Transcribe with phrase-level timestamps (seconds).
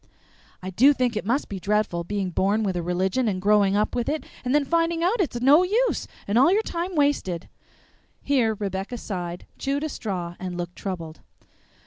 [0.63, 3.93] "I do think it must be dreadful, being born with a religion and growing up
[3.93, 7.47] with it, and then finding out it's no use and all your time wasted!"
[8.23, 11.19] Here Rebecca sighed, chewed a straw, and looked troubled.